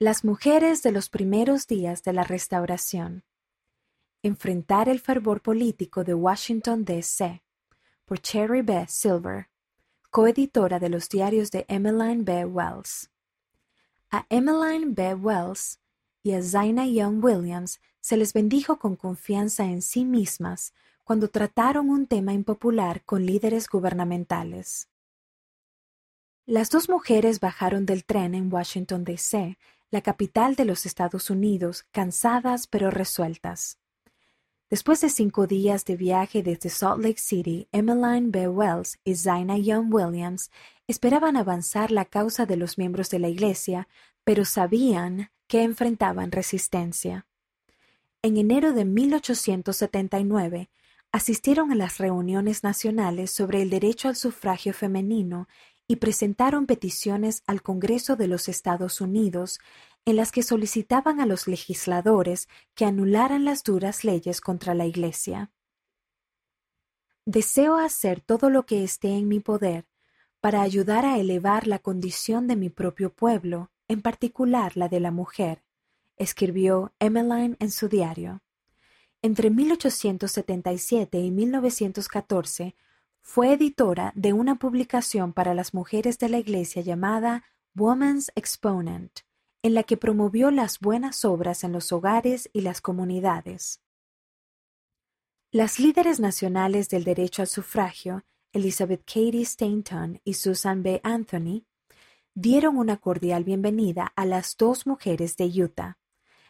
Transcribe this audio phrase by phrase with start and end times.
[0.00, 3.24] Las mujeres de los primeros días de la Restauración.
[4.22, 7.42] Enfrentar el fervor político de Washington, D.C.
[8.04, 8.86] por Cherry B.
[8.88, 9.48] Silver,
[10.10, 12.44] coeditora de los diarios de Emmeline B.
[12.44, 13.10] Wells.
[14.08, 15.14] A Emmeline B.
[15.16, 15.80] Wells
[16.22, 21.90] y a Zaina Young Williams se les bendijo con confianza en sí mismas cuando trataron
[21.90, 24.88] un tema impopular con líderes gubernamentales.
[26.46, 29.58] Las dos mujeres bajaron del tren en Washington, D.C
[29.90, 33.78] la capital de los Estados Unidos, cansadas pero resueltas.
[34.70, 38.48] Después de cinco días de viaje desde Salt Lake City, Emmeline B.
[38.48, 40.50] Wells y Zaina Young Williams
[40.86, 43.88] esperaban avanzar la causa de los miembros de la Iglesia,
[44.24, 47.26] pero sabían que enfrentaban resistencia.
[48.20, 50.68] En enero de 1879
[51.12, 55.48] asistieron a las reuniones nacionales sobre el derecho al sufragio femenino
[55.86, 59.58] y presentaron peticiones al Congreso de los Estados Unidos
[60.08, 65.52] en las que solicitaban a los legisladores que anularan las duras leyes contra la Iglesia.
[67.26, 69.86] Deseo hacer todo lo que esté en mi poder
[70.40, 75.10] para ayudar a elevar la condición de mi propio pueblo, en particular la de la
[75.10, 75.62] mujer,
[76.16, 78.40] escribió Emmeline en su diario.
[79.20, 82.76] Entre 1877 y 1914
[83.20, 89.27] fue editora de una publicación para las mujeres de la Iglesia llamada Woman's Exponent,
[89.62, 93.80] en la que promovió las buenas obras en los hogares y las comunidades.
[95.50, 101.00] Las líderes nacionales del derecho al sufragio, Elizabeth Cady Stainton y Susan B.
[101.02, 101.64] Anthony,
[102.34, 105.98] dieron una cordial bienvenida a las dos mujeres de Utah.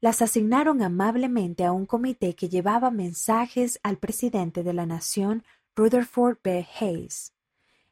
[0.00, 5.44] Las asignaron amablemente a un comité que llevaba mensajes al presidente de la nación
[5.76, 6.66] Rutherford B.
[6.80, 7.32] Hayes.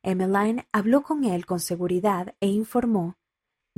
[0.03, 3.17] Emmeline habló con él con seguridad e informó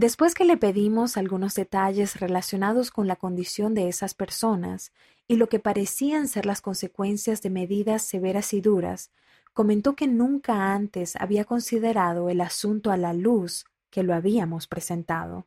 [0.00, 4.94] Después que le pedimos algunos detalles relacionados con la condición de esas personas
[5.28, 9.10] y lo que parecían ser las consecuencias de medidas severas y duras,
[9.52, 15.46] comentó que nunca antes había considerado el asunto a la luz que lo habíamos presentado.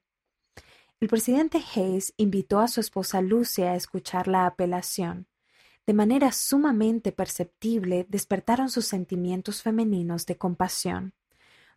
[1.00, 5.26] El presidente Hayes invitó a su esposa Lucy a escuchar la apelación
[5.88, 11.14] de manera sumamente perceptible despertaron sus sentimientos femeninos de compasión.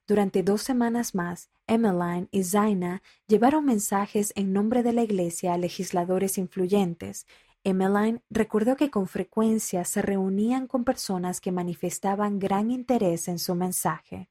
[0.06, 5.59] Durante dos semanas más, Emmeline y Zaina llevaron mensajes en nombre de la Iglesia a
[5.59, 7.27] legisladores influyentes.
[7.65, 13.56] Emmeline recordó que con frecuencia se reunían con personas que manifestaban gran interés en su
[13.56, 14.28] mensaje.